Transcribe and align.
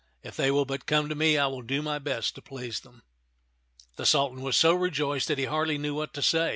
If 0.23 0.35
they 0.35 0.49
will 0.49 0.65
but 0.65 0.87
come 0.87 1.09
to 1.09 1.13
me, 1.13 1.37
I 1.37 1.45
will 1.45 1.61
do 1.61 1.83
my 1.83 1.99
best 1.99 2.33
to 2.33 2.41
please 2.41 2.79
them." 2.79 3.03
The 3.97 4.05
Sultan 4.07 4.41
was 4.41 4.57
so 4.57 4.73
rejoiced 4.73 5.27
that 5.27 5.37
he 5.37 5.45
hardly 5.45 5.77
knew 5.77 5.93
what 5.93 6.11
to 6.15 6.23
say. 6.23 6.49